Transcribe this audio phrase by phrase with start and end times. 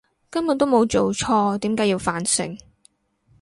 [0.31, 2.57] 根本都冇做錯，點解要反省！